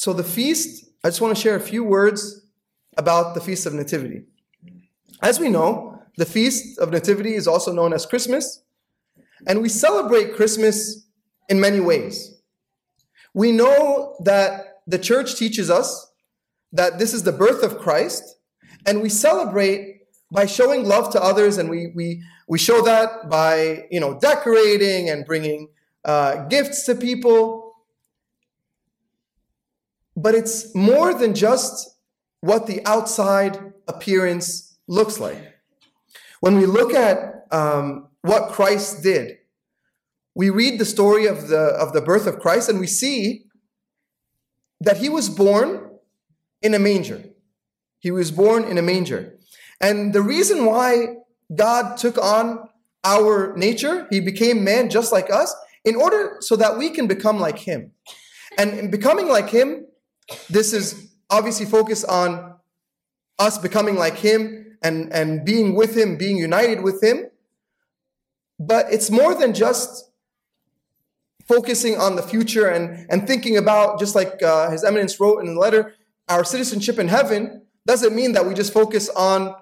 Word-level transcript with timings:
So, 0.00 0.12
the 0.12 0.22
feast, 0.22 0.84
I 1.02 1.08
just 1.08 1.20
want 1.20 1.34
to 1.34 1.42
share 1.42 1.56
a 1.56 1.60
few 1.60 1.82
words 1.82 2.46
about 2.96 3.34
the 3.34 3.40
Feast 3.40 3.66
of 3.66 3.74
Nativity. 3.74 4.22
As 5.20 5.40
we 5.40 5.48
know, 5.48 6.00
the 6.16 6.24
Feast 6.24 6.78
of 6.78 6.92
Nativity 6.92 7.34
is 7.34 7.48
also 7.48 7.72
known 7.72 7.92
as 7.92 8.06
Christmas, 8.06 8.62
and 9.48 9.60
we 9.60 9.68
celebrate 9.68 10.36
Christmas 10.36 11.04
in 11.48 11.58
many 11.58 11.80
ways. 11.80 12.40
We 13.34 13.50
know 13.50 14.14
that 14.22 14.82
the 14.86 15.00
church 15.00 15.34
teaches 15.34 15.68
us 15.68 16.12
that 16.70 17.00
this 17.00 17.12
is 17.12 17.24
the 17.24 17.32
birth 17.32 17.64
of 17.64 17.78
Christ, 17.78 18.22
and 18.86 19.02
we 19.02 19.08
celebrate 19.08 20.02
by 20.30 20.46
showing 20.46 20.84
love 20.84 21.10
to 21.10 21.20
others, 21.20 21.58
and 21.58 21.68
we, 21.68 21.90
we, 21.92 22.22
we 22.46 22.56
show 22.56 22.82
that 22.82 23.28
by 23.28 23.88
you 23.90 23.98
know 23.98 24.16
decorating 24.16 25.10
and 25.10 25.26
bringing 25.26 25.70
uh, 26.04 26.46
gifts 26.46 26.84
to 26.84 26.94
people. 26.94 27.67
But 30.18 30.34
it's 30.34 30.74
more 30.74 31.14
than 31.14 31.32
just 31.32 31.96
what 32.40 32.66
the 32.66 32.84
outside 32.84 33.72
appearance 33.86 34.76
looks 34.88 35.20
like. 35.20 35.54
When 36.40 36.56
we 36.56 36.66
look 36.66 36.92
at 36.92 37.46
um, 37.52 38.08
what 38.22 38.50
Christ 38.50 39.04
did, 39.04 39.38
we 40.34 40.50
read 40.50 40.80
the 40.80 40.84
story 40.84 41.26
of 41.26 41.46
the, 41.46 41.58
of 41.58 41.92
the 41.92 42.00
birth 42.00 42.26
of 42.26 42.40
Christ 42.40 42.68
and 42.68 42.80
we 42.80 42.88
see 42.88 43.44
that 44.80 44.96
he 44.96 45.08
was 45.08 45.28
born 45.28 45.88
in 46.62 46.74
a 46.74 46.80
manger. 46.80 47.22
He 48.00 48.10
was 48.10 48.32
born 48.32 48.64
in 48.64 48.76
a 48.76 48.82
manger. 48.82 49.38
And 49.80 50.12
the 50.12 50.22
reason 50.22 50.64
why 50.64 51.14
God 51.54 51.96
took 51.96 52.18
on 52.18 52.68
our 53.04 53.56
nature, 53.56 54.08
he 54.10 54.18
became 54.18 54.64
man 54.64 54.90
just 54.90 55.12
like 55.12 55.32
us, 55.32 55.54
in 55.84 55.94
order 55.94 56.38
so 56.40 56.56
that 56.56 56.76
we 56.76 56.90
can 56.90 57.06
become 57.06 57.38
like 57.38 57.60
him. 57.60 57.92
And 58.56 58.76
in 58.78 58.90
becoming 58.90 59.28
like 59.28 59.50
him, 59.50 59.86
this 60.48 60.72
is 60.72 61.10
obviously 61.30 61.66
focused 61.66 62.06
on 62.06 62.54
us 63.38 63.58
becoming 63.58 63.96
like 63.96 64.16
him 64.16 64.76
and, 64.82 65.12
and 65.12 65.44
being 65.44 65.74
with 65.74 65.96
him, 65.96 66.16
being 66.16 66.36
united 66.36 66.82
with 66.82 67.02
him. 67.02 67.26
But 68.58 68.92
it's 68.92 69.10
more 69.10 69.34
than 69.34 69.54
just 69.54 70.10
focusing 71.46 71.96
on 71.96 72.16
the 72.16 72.22
future 72.22 72.68
and, 72.68 73.06
and 73.10 73.26
thinking 73.26 73.56
about, 73.56 73.98
just 73.98 74.14
like 74.14 74.42
uh, 74.42 74.70
His 74.70 74.84
Eminence 74.84 75.18
wrote 75.18 75.38
in 75.38 75.54
the 75.54 75.60
letter, 75.60 75.94
our 76.28 76.44
citizenship 76.44 76.98
in 76.98 77.08
heaven 77.08 77.62
doesn't 77.86 78.14
mean 78.14 78.32
that 78.32 78.46
we 78.46 78.54
just 78.54 78.72
focus 78.72 79.08
on 79.10 79.54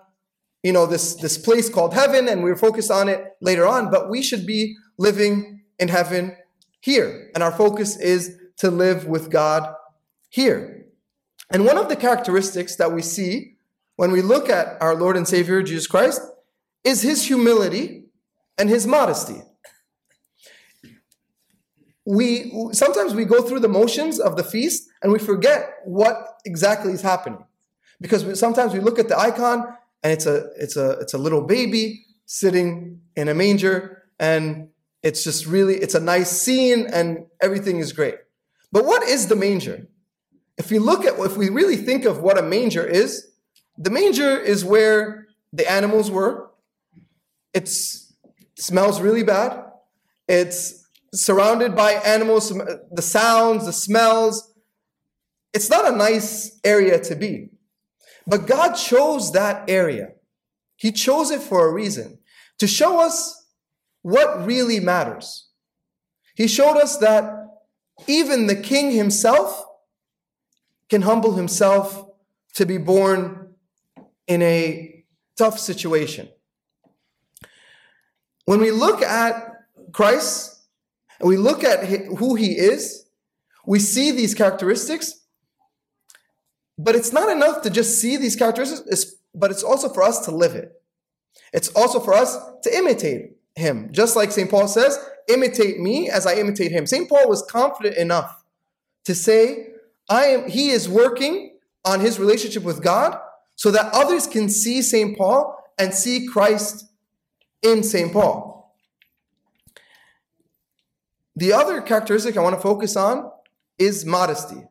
you 0.62 0.73
know 0.73 0.84
this 0.84 1.14
this 1.14 1.39
place 1.39 1.69
called 1.69 1.95
heaven 1.95 2.28
and 2.28 2.42
we're 2.42 2.56
focused 2.56 2.91
on 2.91 3.08
it 3.08 3.36
later 3.41 3.69
on 3.69 3.89
but 3.89 4.11
we 4.11 4.20
should 4.20 4.45
be 4.45 4.75
living 4.98 5.62
in 5.78 5.86
heaven 5.86 6.36
here 6.80 7.30
and 7.34 7.45
our 7.45 7.53
focus 7.53 7.97
is 8.01 8.36
to 8.56 8.69
live 8.69 9.06
with 9.06 9.30
god 9.30 9.73
here. 10.28 10.86
And 11.50 11.64
one 11.64 11.78
of 11.78 11.88
the 11.88 11.96
characteristics 11.96 12.77
that 12.77 12.92
we 12.92 13.02
see 13.02 13.56
when 13.96 14.10
we 14.10 14.20
look 14.20 14.50
at 14.50 14.80
our 14.83 14.94
lord 14.94 15.16
and 15.16 15.27
savior 15.27 15.62
jesus 15.62 15.86
christ 15.86 16.20
is 16.86 17.02
his 17.02 17.27
humility 17.27 18.05
and 18.56 18.70
his 18.70 18.86
modesty. 18.86 19.42
We 22.05 22.52
sometimes 22.72 23.14
we 23.14 23.24
go 23.24 23.42
through 23.42 23.60
the 23.60 23.68
motions 23.68 24.20
of 24.20 24.36
the 24.36 24.44
feast 24.44 24.88
and 25.02 25.12
we 25.12 25.18
forget 25.18 25.78
what 25.84 26.38
exactly 26.44 26.92
is 26.92 27.02
happening. 27.02 27.44
Because 28.00 28.24
we, 28.24 28.36
sometimes 28.36 28.72
we 28.72 28.78
look 28.78 29.00
at 29.00 29.08
the 29.08 29.18
icon 29.18 29.66
and 30.05 30.12
it's 30.12 30.27
a 30.27 30.46
it's 30.56 30.77
a 30.77 30.90
it's 31.00 31.14
a 31.14 31.18
little 31.18 31.42
baby 31.42 32.05
sitting 32.27 33.00
in 33.16 33.28
a 33.28 33.34
manger 33.34 34.05
and 34.20 34.68
it's 35.02 35.24
just 35.24 35.46
really 35.46 35.74
it's 35.74 35.96
a 35.96 36.00
nice 36.00 36.30
scene 36.30 36.86
and 36.92 37.27
everything 37.40 37.78
is 37.80 37.92
great. 37.92 38.14
But 38.70 38.84
what 38.84 39.02
is 39.02 39.27
the 39.27 39.36
manger 39.36 39.88
if 40.58 40.70
we 40.70 40.78
look 40.78 41.04
at 41.04 41.18
if 41.18 41.36
we 41.36 41.48
really 41.48 41.76
think 41.76 42.04
of 42.04 42.20
what 42.20 42.38
a 42.38 42.42
manger 42.42 42.84
is 42.84 43.30
the 43.78 43.90
manger 43.90 44.38
is 44.38 44.64
where 44.64 45.26
the 45.52 45.70
animals 45.70 46.10
were. 46.10 46.50
It's 47.52 48.14
it 48.24 48.62
smells 48.62 49.00
really 49.00 49.22
bad. 49.22 49.64
It's 50.28 50.86
surrounded 51.12 51.74
by 51.74 51.92
animals 51.92 52.50
the 52.50 53.02
sounds 53.02 53.66
the 53.66 53.72
smells. 53.72 54.52
It's 55.52 55.70
not 55.70 55.90
a 55.90 55.96
nice 55.96 56.58
area 56.64 56.98
to 57.05 57.14
be. 57.14 57.50
But 58.27 58.46
God 58.46 58.74
chose 58.74 59.33
that 59.33 59.68
area. 59.70 60.12
He 60.77 60.92
chose 60.92 61.30
it 61.30 61.40
for 61.40 61.66
a 61.66 61.72
reason. 61.72 62.18
To 62.58 62.66
show 62.66 63.00
us 63.00 63.46
what 64.02 64.45
really 64.45 64.80
matters. 64.80 65.48
He 66.34 66.48
showed 66.48 66.77
us 66.77 66.98
that 66.98 67.48
even 68.06 68.46
the 68.46 68.56
king 68.56 68.90
himself 68.90 69.64
can 70.89 71.02
humble 71.02 71.35
himself 71.35 72.07
to 72.55 72.67
be 72.67 72.79
born 72.79 73.55
in 74.27 74.42
a 74.42 75.05
tough 75.36 75.58
situation. 75.58 76.29
When 78.45 78.61
we 78.61 78.70
look 78.70 79.02
at 79.02 79.64
Christ 79.92 80.63
and 81.20 81.29
we 81.29 81.36
look 81.36 81.64
at 81.64 81.85
who 81.85 82.35
he 82.35 82.52
is, 82.52 83.07
we 83.67 83.79
see 83.79 84.13
these 84.13 84.35
characteristics 84.35 85.27
but 86.79 86.95
it's 86.95 87.13
not 87.13 87.30
enough 87.30 87.63
to 87.63 87.70
just 87.70 87.98
see 88.01 88.17
these 88.17 88.36
characteristics, 88.36 89.14
but 89.35 89.51
it's 89.51 89.63
also 89.63 89.89
for 89.89 90.02
us 90.02 90.25
to 90.27 90.30
live 90.30 90.55
it. 90.55 90.73
It's 91.52 91.69
also 91.69 92.01
for 92.01 92.14
us 92.14 92.36
to 92.63 92.77
imitate 92.77 93.36
him. 93.55 93.91
Just 93.92 94.17
like 94.17 94.30
St. 94.30 94.51
Paul 94.51 94.69
says, 94.69 94.98
imitate 95.29 95.79
me 95.79 96.11
as 96.11 96.27
I 96.27 96.35
imitate 96.35 96.73
him. 96.73 96.86
St. 96.86 97.08
Paul 97.08 97.29
was 97.29 97.42
confident 97.42 97.96
enough 97.96 98.45
to 99.05 99.14
say, 99.14 99.69
I 100.08 100.27
am 100.27 100.48
he 100.48 100.70
is 100.70 100.89
working 100.89 101.58
on 101.84 102.00
his 102.00 102.18
relationship 102.18 102.62
with 102.62 102.83
God 102.83 103.18
so 103.55 103.70
that 103.70 103.92
others 103.92 104.27
can 104.27 104.48
see 104.48 104.83
St. 104.83 105.17
Paul 105.17 105.56
and 105.78 105.92
see 105.92 106.27
Christ 106.27 106.86
in 107.62 107.83
St. 107.83 108.12
Paul. 108.12 108.74
The 111.34 111.52
other 111.52 111.80
characteristic 111.83 112.36
I 112.36 112.40
want 112.40 112.56
to 112.56 112.61
focus 112.61 112.96
on 112.96 113.30
is 113.78 114.06
modesty. 114.06 114.62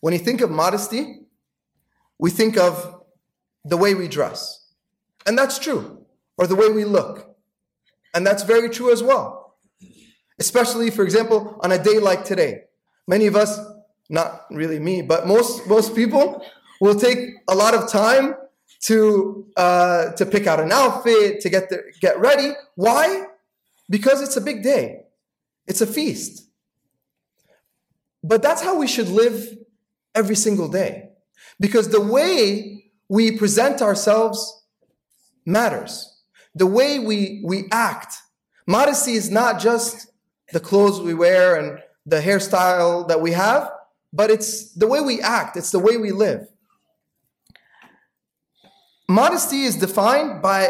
When 0.00 0.12
you 0.12 0.18
think 0.18 0.40
of 0.40 0.50
modesty, 0.50 1.20
we 2.18 2.30
think 2.30 2.56
of 2.56 3.02
the 3.64 3.76
way 3.76 3.94
we 3.94 4.08
dress. 4.08 4.66
And 5.26 5.38
that's 5.38 5.58
true. 5.58 6.04
Or 6.36 6.46
the 6.46 6.56
way 6.56 6.68
we 6.70 6.84
look. 6.84 7.36
And 8.14 8.26
that's 8.26 8.42
very 8.42 8.68
true 8.68 8.92
as 8.92 9.02
well. 9.02 9.56
Especially, 10.40 10.90
for 10.90 11.04
example, 11.04 11.60
on 11.62 11.70
a 11.70 11.82
day 11.82 11.98
like 11.98 12.24
today. 12.24 12.62
Many 13.06 13.26
of 13.26 13.36
us, 13.36 13.60
not 14.08 14.46
really 14.50 14.78
me, 14.78 15.02
but 15.02 15.26
most, 15.26 15.66
most 15.66 15.94
people 15.94 16.44
will 16.80 16.94
take 16.94 17.36
a 17.48 17.54
lot 17.54 17.74
of 17.74 17.88
time 17.90 18.34
to, 18.82 19.46
uh, 19.56 20.12
to 20.12 20.26
pick 20.26 20.46
out 20.46 20.60
an 20.60 20.72
outfit, 20.72 21.40
to 21.40 21.48
get, 21.48 21.68
the, 21.68 21.82
get 22.00 22.18
ready. 22.18 22.52
Why? 22.74 23.26
Because 23.88 24.20
it's 24.20 24.36
a 24.36 24.40
big 24.40 24.62
day. 24.62 25.04
It's 25.66 25.80
a 25.80 25.86
feast. 25.86 26.48
But 28.24 28.42
that's 28.42 28.62
how 28.62 28.78
we 28.78 28.86
should 28.86 29.08
live 29.08 29.56
every 30.14 30.36
single 30.36 30.68
day. 30.68 31.10
Because 31.60 31.88
the 31.88 32.00
way 32.00 32.92
we 33.08 33.36
present 33.36 33.82
ourselves 33.82 34.64
matters. 35.44 36.22
The 36.54 36.66
way 36.66 36.98
we, 36.98 37.42
we 37.44 37.68
act. 37.70 38.14
Modesty 38.66 39.12
is 39.12 39.30
not 39.30 39.60
just 39.60 40.10
the 40.52 40.60
clothes 40.60 41.00
we 41.00 41.14
wear 41.14 41.56
and 41.56 41.78
the 42.06 42.20
hairstyle 42.20 43.06
that 43.08 43.20
we 43.20 43.32
have, 43.32 43.70
but 44.12 44.30
it's 44.30 44.72
the 44.74 44.86
way 44.86 45.00
we 45.00 45.20
act, 45.20 45.56
it's 45.56 45.70
the 45.70 45.78
way 45.78 45.96
we 45.96 46.12
live. 46.12 46.46
Modesty 49.08 49.62
is 49.62 49.76
defined 49.76 50.42
by 50.42 50.68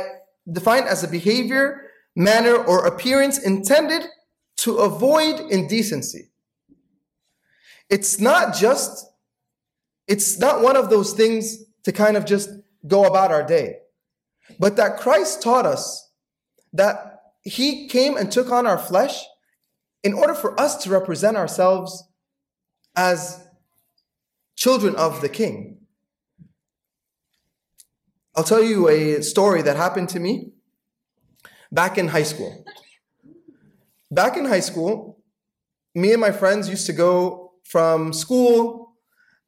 defined 0.51 0.87
as 0.87 1.05
a 1.05 1.09
behavior, 1.09 1.83
manner, 2.17 2.57
or 2.57 2.87
appearance 2.87 3.39
intended 3.39 4.03
to 4.57 4.79
avoid 4.79 5.41
indecency. 5.41 6.31
It's 7.89 8.21
not 8.21 8.55
just 8.55 9.07
it's 10.09 10.39
not 10.39 10.63
one 10.63 10.77
of 10.77 10.91
those 10.91 11.13
things 11.13 11.65
to 11.85 11.93
kind 11.93 12.17
of 12.17 12.25
just 12.25 12.51
go 12.87 13.05
about 13.05 13.31
our 13.31 13.45
day, 13.45 13.77
but 14.59 14.77
that 14.77 14.99
Christ 14.99 15.43
taught 15.43 15.67
us 15.67 16.11
that 16.73 17.23
he 17.43 17.89
came 17.89 18.17
and 18.17 18.31
took 18.31 18.51
on 18.51 18.67
our 18.67 18.79
flesh 18.79 19.25
in 20.03 20.15
order 20.15 20.35
for 20.35 20.59
us 20.61 20.83
to 20.83 20.91
represent 20.91 21.37
ourselves 21.37 22.05
as 22.95 23.47
children 24.57 24.95
of 24.97 25.21
the 25.21 25.29
king. 25.29 25.79
I'll 28.35 28.45
tell 28.45 28.63
you 28.63 28.89
a 28.89 29.23
story 29.23 29.63
that 29.63 29.77
happened 29.77 30.09
to 30.11 30.21
me 30.21 30.53
back 31.71 31.99
in 31.99 32.09
high 32.09 32.23
school. 32.23 32.65
Back 34.11 34.37
in 34.37 34.45
high 34.45 34.61
school, 34.61 35.19
me 35.95 36.13
and 36.13 36.21
my 36.21 36.33
friends 36.33 36.69
used 36.69 36.87
to 36.87 36.93
go 36.93 37.53
from 37.65 38.13
school 38.13 38.95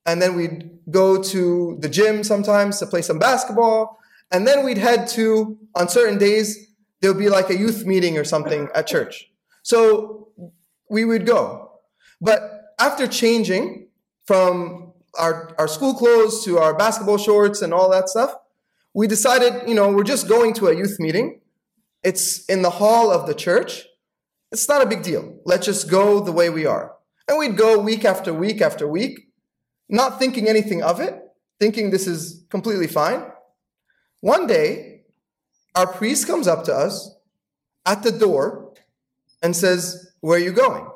and 0.06 0.20
then 0.20 0.36
we'd 0.36 0.70
go 0.90 1.22
to 1.22 1.78
the 1.80 1.88
gym 1.88 2.24
sometimes 2.24 2.78
to 2.78 2.86
play 2.86 3.02
some 3.02 3.18
basketball, 3.18 3.98
and 4.30 4.46
then 4.46 4.64
we'd 4.64 4.78
head 4.78 5.08
to 5.08 5.58
on 5.74 5.88
certain 5.88 6.18
days 6.18 6.68
there 7.00 7.12
would 7.12 7.18
be 7.18 7.28
like 7.28 7.50
a 7.50 7.56
youth 7.56 7.84
meeting 7.84 8.18
or 8.18 8.24
something 8.24 8.68
at 8.74 8.86
church. 8.86 9.30
So 9.62 10.28
we 10.90 11.04
would 11.04 11.26
go. 11.26 11.70
But 12.20 12.53
after 12.78 13.06
changing, 13.06 13.84
from 14.24 14.92
our, 15.18 15.54
our 15.58 15.68
school 15.68 15.94
clothes 15.94 16.44
to 16.44 16.58
our 16.58 16.74
basketball 16.74 17.18
shorts 17.18 17.62
and 17.62 17.72
all 17.72 17.90
that 17.90 18.08
stuff, 18.08 18.34
we 18.92 19.06
decided, 19.06 19.68
you 19.68 19.74
know, 19.74 19.90
we're 19.90 20.04
just 20.04 20.28
going 20.28 20.54
to 20.54 20.68
a 20.68 20.76
youth 20.76 20.98
meeting. 20.98 21.40
It's 22.02 22.44
in 22.46 22.62
the 22.62 22.70
hall 22.70 23.10
of 23.10 23.26
the 23.26 23.34
church. 23.34 23.86
It's 24.52 24.68
not 24.68 24.82
a 24.82 24.86
big 24.86 25.02
deal. 25.02 25.38
Let's 25.44 25.66
just 25.66 25.90
go 25.90 26.20
the 26.20 26.32
way 26.32 26.50
we 26.50 26.66
are. 26.66 26.94
And 27.28 27.38
we'd 27.38 27.56
go 27.56 27.78
week 27.78 28.04
after 28.04 28.32
week 28.32 28.60
after 28.60 28.86
week, 28.86 29.28
not 29.88 30.18
thinking 30.18 30.48
anything 30.48 30.82
of 30.82 31.00
it, 31.00 31.20
thinking 31.58 31.90
this 31.90 32.06
is 32.06 32.44
completely 32.50 32.86
fine. 32.86 33.24
One 34.20 34.46
day, 34.46 35.02
our 35.74 35.86
priest 35.86 36.26
comes 36.26 36.46
up 36.46 36.64
to 36.64 36.74
us 36.74 37.14
at 37.84 38.02
the 38.02 38.12
door 38.12 38.74
and 39.42 39.56
says, 39.56 40.12
Where 40.20 40.38
are 40.38 40.42
you 40.42 40.52
going? 40.52 40.86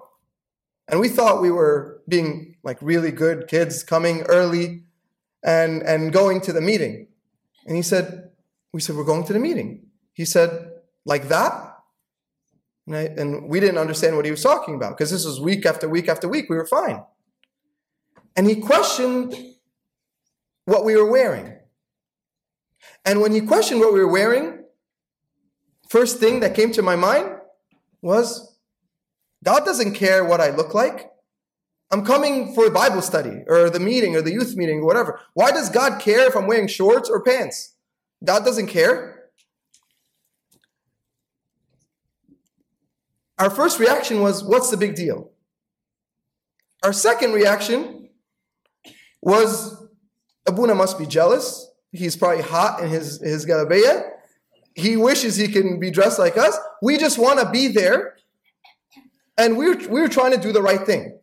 And 0.89 1.01
we 1.01 1.09
thought 1.09 1.43
we 1.43 1.51
were 1.51 2.03
being 2.09 2.57
like 2.63 2.79
really 2.81 3.11
good 3.11 3.47
kids 3.49 3.83
coming 3.83 4.23
early 4.23 4.85
and, 5.45 5.83
and 5.83 6.13
going 6.13 6.41
to 6.43 6.53
the 6.53 6.61
meeting. 6.61 7.09
And 7.67 7.77
he 7.77 7.83
said, 7.83 8.31
We 8.73 8.81
said, 8.81 8.97
We're 8.97 9.05
going 9.05 9.25
to 9.25 9.33
the 9.33 9.39
meeting. 9.39 9.87
He 10.15 10.25
said, 10.25 10.71
Like 11.05 11.29
that? 11.29 11.77
And, 12.87 12.97
I, 12.97 13.03
and 13.03 13.49
we 13.49 13.61
didn't 13.61 13.79
understand 13.79 14.17
what 14.17 14.25
he 14.25 14.31
was 14.31 14.43
talking 14.43 14.75
about 14.75 14.97
because 14.97 15.11
this 15.11 15.27
was 15.27 15.41
week 15.41 15.67
after 15.67 15.89
week 15.89 16.09
after 16.09 16.27
week. 16.27 16.47
We 16.49 16.57
were 16.57 16.67
fine. 16.67 17.03
And 18.35 18.49
he 18.49 18.57
questioned 18.57 19.35
what 20.65 20.85
we 20.85 20.97
were 20.97 21.11
wearing. 21.11 21.55
And 23.05 23.21
when 23.21 23.33
he 23.33 23.43
questioned 23.43 23.81
what 23.81 23.93
we 23.93 24.01
were 24.01 24.11
wearing, 24.11 24.65
first 25.89 26.19
thing 26.19 26.41
that 26.41 26.55
came 26.55 26.73
to 26.73 26.83
my 26.83 26.97
mind 26.97 27.37
was 28.01 28.48
God 29.45 29.65
doesn't 29.65 29.95
care 29.95 30.25
what 30.25 30.41
I 30.41 30.51
look 30.51 30.75
like. 30.75 31.11
I'm 31.91 32.05
coming 32.05 32.55
for 32.55 32.67
a 32.67 32.71
Bible 32.71 33.01
study 33.01 33.45
or 33.47 33.71
the 33.71 33.81
meeting 33.81 34.15
or 34.15 34.21
the 34.21 34.33
youth 34.33 34.57
meeting 34.57 34.81
or 34.81 34.85
whatever. 34.85 35.21
Why 35.35 35.51
does 35.51 35.71
God 35.71 36.01
care 36.01 36.27
if 36.27 36.37
I'm 36.37 36.47
wearing 36.47 36.69
shorts 36.69 37.09
or 37.09 37.23
pants? 37.23 37.75
God 38.23 38.45
doesn't 38.45 38.67
care. 38.67 39.31
Our 43.39 43.51
first 43.51 43.79
reaction 43.79 44.21
was, 44.21 44.43
What's 44.43 44.71
the 44.71 44.77
big 44.77 44.97
deal? 44.97 45.31
Our 46.83 46.93
second 46.93 47.33
reaction 47.33 48.11
was, 49.23 49.87
Abuna 50.47 50.75
must 50.75 50.99
be 50.99 51.07
jealous. 51.07 51.71
He's 51.93 52.17
probably 52.17 52.43
hot 52.43 52.83
in 52.83 52.89
his, 52.89 53.21
his 53.21 53.47
galabeya. 53.47 54.11
He 54.75 54.97
wishes 54.97 55.37
he 55.37 55.49
can 55.49 55.81
be 55.81 55.91
dressed 55.91 56.19
like 56.19 56.37
us. 56.37 56.57
We 56.83 56.99
just 56.99 57.19
want 57.19 57.41
to 57.41 57.51
be 57.51 57.69
there. 57.69 58.17
And 59.39 59.57
we 59.57 59.69
were, 59.69 59.77
we 59.89 60.01
were 60.01 60.09
trying 60.09 60.33
to 60.33 60.39
do 60.39 60.53
the 60.53 60.61
right 60.61 60.85
thing. 60.85 61.19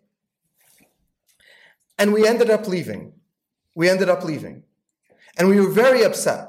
And 2.00 2.14
we 2.14 2.26
ended 2.26 2.50
up 2.50 2.68
leaving. 2.68 3.14
We 3.76 3.90
ended 3.90 4.10
up 4.10 4.24
leaving. 4.24 4.64
And 5.38 5.50
we 5.50 5.60
were 5.60 5.70
very 5.70 6.04
upset. 6.04 6.48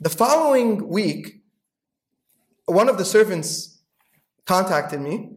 The 0.00 0.10
following 0.10 0.86
week, 0.88 1.42
one 2.66 2.88
of 2.90 2.98
the 2.98 3.04
servants 3.04 3.80
contacted 4.44 5.00
me 5.00 5.30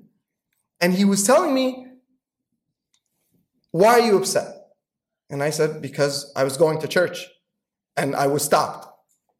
and 0.81 0.93
he 0.93 1.05
was 1.05 1.23
telling 1.23 1.53
me, 1.53 1.87
Why 3.71 3.99
are 3.99 4.05
you 4.05 4.17
upset? 4.17 4.53
And 5.29 5.41
I 5.41 5.49
said, 5.49 5.81
Because 5.81 6.31
I 6.35 6.43
was 6.43 6.57
going 6.57 6.79
to 6.81 6.87
church 6.87 7.25
and 7.95 8.15
I 8.15 8.27
was 8.27 8.43
stopped. 8.43 8.85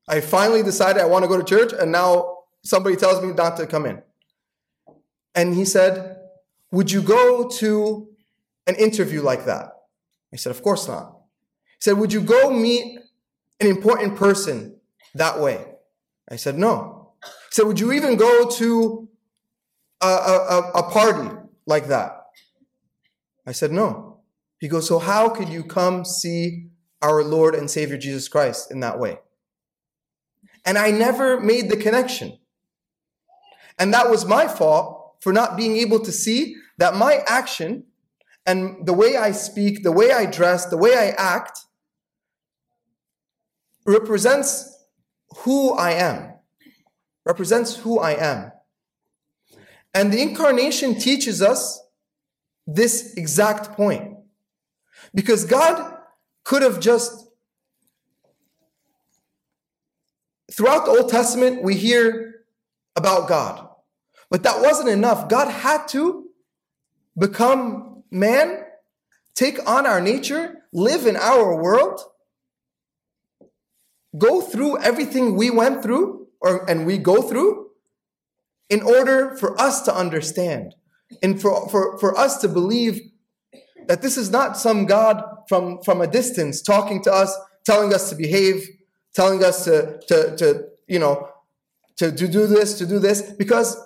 I 0.07 0.21
finally 0.21 0.63
decided 0.63 1.01
I 1.01 1.05
want 1.05 1.23
to 1.23 1.29
go 1.29 1.37
to 1.37 1.43
church 1.43 1.73
and 1.77 1.91
now 1.91 2.37
somebody 2.63 2.95
tells 2.95 3.21
me 3.21 3.33
not 3.33 3.57
to 3.57 3.67
come 3.67 3.85
in. 3.85 4.01
And 5.35 5.55
he 5.55 5.65
said, 5.65 6.17
Would 6.71 6.91
you 6.91 7.01
go 7.01 7.49
to 7.49 8.07
an 8.67 8.75
interview 8.75 9.21
like 9.21 9.45
that? 9.45 9.71
I 10.33 10.37
said, 10.37 10.51
Of 10.51 10.61
course 10.61 10.87
not. 10.87 11.17
He 11.63 11.81
said, 11.81 11.97
Would 11.97 12.13
you 12.13 12.21
go 12.21 12.51
meet 12.51 12.99
an 13.59 13.67
important 13.67 14.15
person 14.15 14.79
that 15.15 15.39
way? 15.39 15.65
I 16.29 16.35
said, 16.35 16.57
No. 16.57 17.13
He 17.23 17.51
said, 17.51 17.65
Would 17.65 17.79
you 17.79 17.91
even 17.93 18.15
go 18.15 18.49
to 18.49 19.09
a, 20.01 20.07
a, 20.07 20.71
a 20.75 20.83
party 20.91 21.35
like 21.65 21.87
that? 21.87 22.25
I 23.45 23.51
said, 23.51 23.71
No. 23.71 24.19
He 24.59 24.67
goes, 24.67 24.87
So 24.87 24.99
how 24.99 25.29
could 25.29 25.49
you 25.49 25.63
come 25.63 26.05
see 26.05 26.67
our 27.01 27.23
Lord 27.23 27.55
and 27.55 27.69
Savior 27.69 27.97
Jesus 27.97 28.27
Christ 28.27 28.71
in 28.71 28.79
that 28.81 28.99
way? 28.99 29.19
And 30.65 30.77
I 30.77 30.91
never 30.91 31.39
made 31.39 31.69
the 31.69 31.77
connection. 31.77 32.37
And 33.79 33.93
that 33.93 34.09
was 34.09 34.25
my 34.25 34.47
fault 34.47 35.00
for 35.21 35.31
not 35.31 35.55
being 35.55 35.77
able 35.77 35.99
to 35.99 36.11
see 36.11 36.55
that 36.77 36.95
my 36.95 37.23
action 37.27 37.85
and 38.45 38.85
the 38.85 38.93
way 38.93 39.15
I 39.15 39.31
speak, 39.31 39.83
the 39.83 39.91
way 39.91 40.11
I 40.11 40.25
dress, 40.25 40.65
the 40.65 40.77
way 40.77 40.97
I 40.97 41.09
act 41.17 41.59
represents 43.85 44.77
who 45.37 45.73
I 45.73 45.91
am, 45.91 46.33
represents 47.25 47.77
who 47.77 47.99
I 47.99 48.11
am. 48.11 48.51
And 49.93 50.11
the 50.11 50.21
incarnation 50.21 50.99
teaches 50.99 51.41
us 51.41 51.81
this 52.65 53.13
exact 53.15 53.75
point. 53.75 54.17
Because 55.13 55.45
God 55.45 55.97
could 56.43 56.61
have 56.61 56.79
just, 56.79 57.27
throughout 60.51 60.85
the 60.85 60.91
Old 60.91 61.09
Testament, 61.09 61.63
we 61.63 61.75
hear 61.75 62.45
about 62.95 63.27
God. 63.27 63.70
But 64.31 64.43
that 64.43 64.61
wasn't 64.61 64.89
enough. 64.89 65.27
God 65.27 65.49
had 65.51 65.87
to 65.89 66.29
become 67.17 68.03
man, 68.09 68.63
take 69.35 69.59
on 69.69 69.85
our 69.85 69.99
nature, 70.01 70.63
live 70.71 71.05
in 71.05 71.17
our 71.17 71.61
world, 71.61 71.99
go 74.17 74.41
through 74.41 74.79
everything 74.79 75.35
we 75.35 75.51
went 75.51 75.83
through 75.83 76.27
or 76.39 76.67
and 76.69 76.85
we 76.85 76.97
go 76.97 77.21
through 77.21 77.71
in 78.69 78.81
order 78.81 79.35
for 79.35 79.59
us 79.59 79.81
to 79.81 79.93
understand 79.93 80.75
and 81.21 81.41
for, 81.41 81.67
for, 81.67 81.97
for 81.99 82.17
us 82.17 82.39
to 82.39 82.47
believe 82.47 83.01
that 83.87 84.01
this 84.01 84.15
is 84.15 84.31
not 84.31 84.57
some 84.57 84.85
God 84.85 85.21
from, 85.49 85.81
from 85.83 85.99
a 85.99 86.07
distance 86.07 86.61
talking 86.61 87.03
to 87.03 87.11
us, 87.11 87.37
telling 87.65 87.93
us 87.93 88.09
to 88.09 88.15
behave, 88.15 88.65
telling 89.13 89.43
us 89.43 89.65
to, 89.65 89.99
to, 90.07 90.37
to 90.37 90.63
you 90.87 90.99
know, 90.99 91.27
to, 91.97 92.13
to 92.13 92.27
do 92.29 92.47
this, 92.47 92.77
to 92.77 92.85
do 92.85 92.97
this, 92.97 93.21
because 93.21 93.77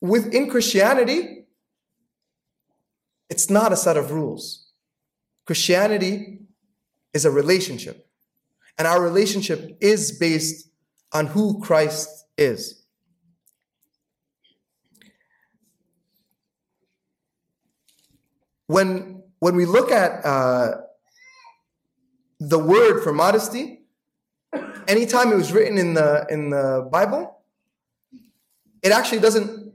within 0.00 0.48
Christianity, 0.48 1.46
it's 3.28 3.50
not 3.50 3.72
a 3.72 3.76
set 3.76 3.96
of 3.96 4.10
rules. 4.10 4.66
Christianity 5.46 6.40
is 7.12 7.24
a 7.24 7.30
relationship. 7.30 8.08
And 8.78 8.86
our 8.86 9.00
relationship 9.00 9.78
is 9.80 10.12
based 10.18 10.68
on 11.12 11.28
who 11.28 11.60
Christ 11.60 12.26
is. 12.36 12.82
When, 18.66 19.22
when 19.38 19.54
we 19.54 19.64
look 19.64 19.90
at 19.92 20.24
uh, 20.24 20.78
the 22.40 22.58
word 22.58 23.02
for 23.02 23.12
modesty, 23.12 23.84
anytime 24.88 25.32
it 25.32 25.36
was 25.36 25.52
written 25.52 25.78
in 25.78 25.94
the, 25.94 26.26
in 26.28 26.50
the 26.50 26.88
Bible, 26.90 27.38
it 28.82 28.92
actually 28.92 29.20
doesn't, 29.20 29.65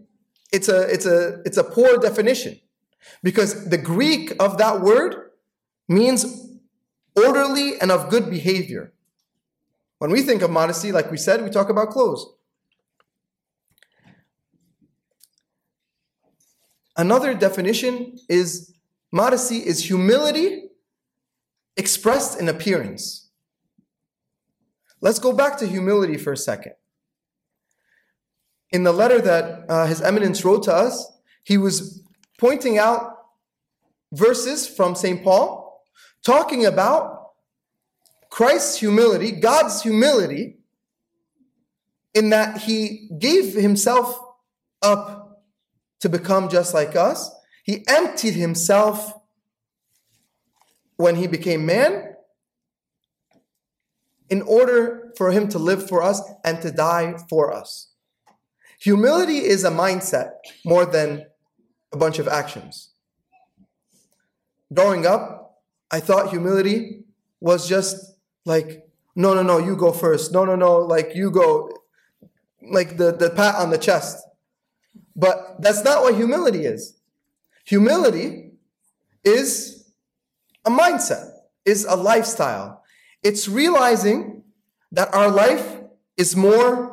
it's 0.51 0.67
a, 0.67 0.81
it's, 0.91 1.05
a, 1.05 1.41
it's 1.45 1.57
a 1.57 1.63
poor 1.63 1.97
definition 1.97 2.59
because 3.23 3.69
the 3.69 3.77
Greek 3.77 4.33
of 4.39 4.57
that 4.57 4.81
word 4.81 5.31
means 5.87 6.47
orderly 7.15 7.79
and 7.79 7.91
of 7.91 8.09
good 8.09 8.29
behavior. 8.29 8.93
When 9.99 10.11
we 10.11 10.21
think 10.21 10.41
of 10.41 10.49
modesty, 10.49 10.91
like 10.91 11.11
we 11.11 11.17
said, 11.17 11.43
we 11.43 11.49
talk 11.49 11.69
about 11.69 11.89
clothes. 11.89 12.25
Another 16.97 17.33
definition 17.33 18.17
is 18.27 18.73
modesty 19.11 19.57
is 19.57 19.85
humility 19.85 20.63
expressed 21.77 22.39
in 22.39 22.49
appearance. 22.49 23.29
Let's 24.99 25.19
go 25.19 25.33
back 25.33 25.57
to 25.59 25.67
humility 25.67 26.17
for 26.17 26.33
a 26.33 26.37
second. 26.37 26.73
In 28.71 28.83
the 28.83 28.91
letter 28.91 29.19
that 29.19 29.65
uh, 29.69 29.85
His 29.85 30.01
Eminence 30.01 30.45
wrote 30.45 30.63
to 30.63 30.73
us, 30.73 31.11
he 31.43 31.57
was 31.57 32.03
pointing 32.37 32.77
out 32.77 33.17
verses 34.11 34.67
from 34.67 34.95
St. 34.95 35.23
Paul 35.23 35.83
talking 36.23 36.65
about 36.65 37.31
Christ's 38.29 38.79
humility, 38.79 39.31
God's 39.31 39.81
humility, 39.81 40.57
in 42.13 42.29
that 42.29 42.59
he 42.59 43.09
gave 43.19 43.53
himself 43.53 44.19
up 44.81 45.43
to 45.99 46.09
become 46.09 46.49
just 46.49 46.73
like 46.73 46.95
us. 46.95 47.31
He 47.63 47.85
emptied 47.87 48.33
himself 48.33 49.13
when 50.97 51.15
he 51.15 51.27
became 51.27 51.65
man 51.65 52.15
in 54.29 54.41
order 54.43 55.11
for 55.17 55.31
him 55.31 55.47
to 55.49 55.59
live 55.59 55.87
for 55.87 56.01
us 56.01 56.21
and 56.43 56.61
to 56.61 56.71
die 56.71 57.15
for 57.29 57.53
us. 57.53 57.90
Humility 58.81 59.37
is 59.37 59.63
a 59.63 59.69
mindset 59.69 60.31
more 60.65 60.87
than 60.87 61.27
a 61.93 61.97
bunch 61.97 62.17
of 62.17 62.27
actions. 62.27 62.89
growing 64.73 65.05
up, 65.05 65.59
I 65.91 65.99
thought 65.99 66.29
humility 66.29 67.03
was 67.39 67.67
just 67.69 68.15
like, 68.45 68.87
no, 69.15 69.33
no, 69.35 69.43
no, 69.43 69.59
you 69.59 69.75
go 69.75 69.91
first. 69.91 70.31
No, 70.31 70.45
no, 70.45 70.55
no, 70.55 70.77
like 70.77 71.11
you 71.13 71.29
go, 71.29 71.69
like 72.61 72.97
the, 72.97 73.11
the 73.11 73.29
pat 73.29 73.55
on 73.55 73.69
the 73.69 73.77
chest. 73.77 74.17
But 75.15 75.61
that's 75.61 75.83
not 75.83 76.01
what 76.01 76.15
humility 76.15 76.65
is. 76.65 76.97
Humility 77.65 78.53
is 79.23 79.91
a 80.65 80.71
mindset, 80.71 81.29
is 81.65 81.85
a 81.85 81.95
lifestyle. 81.95 82.83
It's 83.21 83.47
realizing 83.47 84.43
that 84.91 85.13
our 85.13 85.29
life 85.29 85.81
is 86.17 86.35
more 86.35 86.90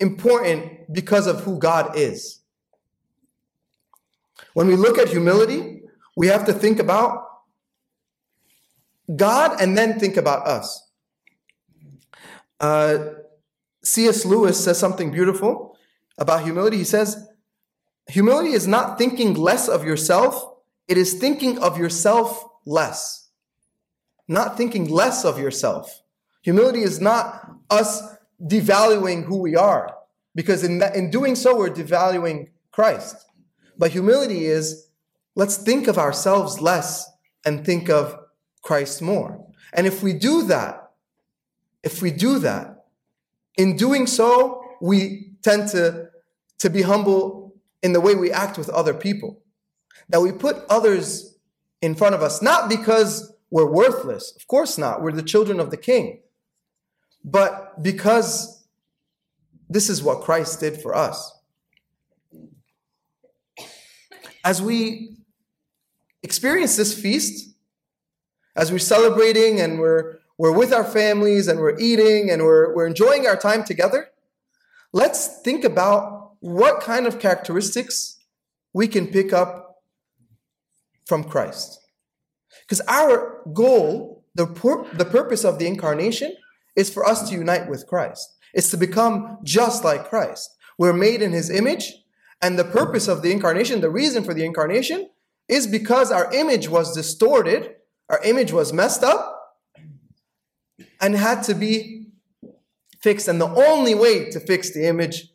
important 0.00 0.92
because 0.92 1.26
of 1.26 1.40
who 1.40 1.58
God 1.58 1.96
is. 1.96 2.40
When 4.54 4.66
we 4.66 4.76
look 4.76 4.98
at 4.98 5.08
humility, 5.08 5.82
we 6.16 6.28
have 6.28 6.44
to 6.46 6.52
think 6.52 6.78
about 6.78 7.24
God 9.14 9.60
and 9.60 9.76
then 9.76 9.98
think 9.98 10.16
about 10.16 10.46
us. 10.46 10.90
Uh, 12.60 12.98
C.S. 13.82 14.24
Lewis 14.24 14.62
says 14.62 14.78
something 14.78 15.10
beautiful 15.10 15.76
about 16.18 16.42
humility. 16.42 16.78
He 16.78 16.84
says, 16.84 17.28
Humility 18.08 18.50
is 18.50 18.66
not 18.66 18.98
thinking 18.98 19.34
less 19.34 19.68
of 19.68 19.84
yourself, 19.84 20.56
it 20.88 20.96
is 20.96 21.14
thinking 21.14 21.58
of 21.58 21.78
yourself 21.78 22.44
less. 22.64 23.28
Not 24.26 24.56
thinking 24.56 24.90
less 24.90 25.24
of 25.24 25.38
yourself. 25.38 26.02
Humility 26.42 26.82
is 26.82 27.00
not 27.00 27.50
us 27.70 28.02
devaluing 28.42 29.24
who 29.24 29.38
we 29.38 29.56
are, 29.56 29.94
because 30.34 30.62
in, 30.64 30.78
that, 30.78 30.94
in 30.94 31.10
doing 31.10 31.34
so, 31.34 31.56
we're 31.56 31.70
devaluing 31.70 32.48
Christ. 32.70 33.16
But 33.76 33.90
humility 33.90 34.46
is 34.46 34.88
let's 35.34 35.56
think 35.56 35.86
of 35.86 35.98
ourselves 35.98 36.60
less 36.60 37.10
and 37.44 37.64
think 37.64 37.88
of 37.88 38.18
Christ 38.62 39.02
more. 39.02 39.44
And 39.72 39.86
if 39.86 40.02
we 40.02 40.12
do 40.12 40.42
that, 40.44 40.90
if 41.82 42.02
we 42.02 42.10
do 42.10 42.38
that, 42.40 42.84
in 43.56 43.76
doing 43.76 44.06
so, 44.06 44.62
we 44.80 45.32
tend 45.42 45.68
to, 45.70 46.08
to 46.58 46.70
be 46.70 46.82
humble 46.82 47.56
in 47.82 47.92
the 47.92 48.00
way 48.00 48.14
we 48.14 48.30
act 48.30 48.58
with 48.58 48.68
other 48.70 48.94
people. 48.94 49.40
That 50.08 50.20
we 50.20 50.32
put 50.32 50.56
others 50.70 51.36
in 51.82 51.94
front 51.94 52.14
of 52.14 52.22
us, 52.22 52.42
not 52.42 52.68
because 52.68 53.32
we're 53.50 53.70
worthless, 53.70 54.34
of 54.36 54.46
course 54.46 54.78
not, 54.78 55.02
we're 55.02 55.12
the 55.12 55.22
children 55.22 55.60
of 55.60 55.70
the 55.70 55.76
king, 55.76 56.20
but 57.24 57.82
because 57.82 58.66
this 59.68 59.90
is 59.90 60.02
what 60.02 60.22
Christ 60.22 60.60
did 60.60 60.80
for 60.80 60.94
us. 60.94 61.32
As 64.44 64.62
we 64.62 65.18
experience 66.22 66.76
this 66.76 66.98
feast, 66.98 67.54
as 68.56 68.72
we're 68.72 68.78
celebrating 68.78 69.60
and 69.60 69.78
we're, 69.78 70.18
we're 70.38 70.52
with 70.52 70.72
our 70.72 70.84
families 70.84 71.48
and 71.48 71.60
we're 71.60 71.78
eating 71.78 72.30
and 72.30 72.42
we're, 72.42 72.74
we're 72.74 72.86
enjoying 72.86 73.26
our 73.26 73.36
time 73.36 73.62
together, 73.62 74.08
let's 74.92 75.40
think 75.42 75.64
about 75.64 76.32
what 76.40 76.80
kind 76.80 77.06
of 77.06 77.18
characteristics 77.18 78.18
we 78.72 78.88
can 78.88 79.08
pick 79.08 79.32
up 79.32 79.82
from 81.06 81.24
Christ. 81.24 81.80
Because 82.62 82.80
our 82.88 83.42
goal, 83.52 84.24
the, 84.34 84.46
pur- 84.46 84.86
the 84.94 85.04
purpose 85.04 85.44
of 85.44 85.58
the 85.58 85.66
incarnation, 85.66 86.34
is 86.78 86.88
for 86.88 87.04
us 87.04 87.28
to 87.28 87.34
unite 87.34 87.68
with 87.68 87.88
Christ. 87.88 88.36
It's 88.54 88.70
to 88.70 88.76
become 88.76 89.38
just 89.42 89.82
like 89.82 90.08
Christ. 90.08 90.56
We're 90.78 90.92
made 90.92 91.22
in 91.22 91.32
his 91.32 91.50
image, 91.50 91.92
and 92.40 92.56
the 92.56 92.64
purpose 92.64 93.08
of 93.08 93.20
the 93.20 93.32
incarnation, 93.32 93.80
the 93.80 93.90
reason 93.90 94.22
for 94.22 94.32
the 94.32 94.44
incarnation, 94.44 95.10
is 95.48 95.66
because 95.66 96.12
our 96.12 96.32
image 96.32 96.68
was 96.68 96.94
distorted, 96.94 97.74
our 98.08 98.20
image 98.22 98.52
was 98.52 98.72
messed 98.72 99.02
up, 99.02 99.58
and 101.00 101.16
had 101.16 101.42
to 101.42 101.54
be 101.54 102.06
fixed. 103.00 103.26
And 103.26 103.40
the 103.40 103.48
only 103.48 103.96
way 103.96 104.30
to 104.30 104.38
fix 104.38 104.72
the 104.72 104.86
image 104.86 105.32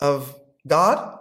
of 0.00 0.34
God 0.66 1.16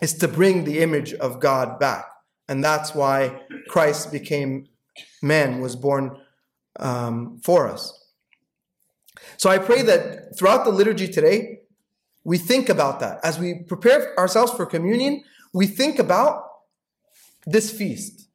is 0.00 0.14
to 0.14 0.28
bring 0.28 0.62
the 0.62 0.78
image 0.78 1.14
of 1.14 1.40
God 1.40 1.80
back. 1.80 2.06
And 2.48 2.62
that's 2.62 2.94
why 2.94 3.42
Christ 3.68 4.12
became 4.12 4.68
man, 5.20 5.60
was 5.60 5.74
born 5.74 6.16
um, 6.78 7.38
for 7.42 7.68
us. 7.68 7.94
So 9.36 9.50
I 9.50 9.58
pray 9.58 9.82
that 9.82 10.36
throughout 10.36 10.64
the 10.64 10.70
liturgy 10.70 11.08
today, 11.08 11.60
we 12.24 12.38
think 12.38 12.68
about 12.68 13.00
that. 13.00 13.20
As 13.24 13.38
we 13.38 13.62
prepare 13.66 14.18
ourselves 14.18 14.52
for 14.52 14.66
communion, 14.66 15.22
we 15.52 15.66
think 15.66 15.98
about 15.98 16.44
this 17.46 17.70
feast. 17.70 18.28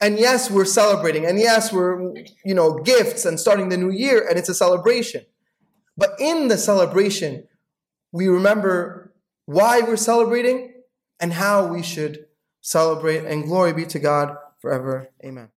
And 0.00 0.18
yes, 0.18 0.50
we're 0.50 0.64
celebrating. 0.64 1.26
And 1.26 1.38
yes, 1.38 1.72
we're, 1.72 2.14
you 2.44 2.54
know, 2.54 2.78
gifts 2.78 3.24
and 3.24 3.40
starting 3.40 3.68
the 3.68 3.76
new 3.76 3.90
year, 3.90 4.26
and 4.28 4.38
it's 4.38 4.48
a 4.48 4.54
celebration. 4.54 5.24
But 5.96 6.10
in 6.20 6.48
the 6.48 6.56
celebration, 6.56 7.48
we 8.12 8.28
remember 8.28 9.12
why 9.46 9.80
we're 9.80 9.96
celebrating 9.96 10.74
and 11.18 11.32
how 11.32 11.66
we 11.66 11.82
should 11.82 12.26
celebrate. 12.60 13.24
And 13.24 13.44
glory 13.44 13.72
be 13.72 13.86
to 13.86 13.98
God 13.98 14.36
forever. 14.60 15.08
Amen. 15.24 15.48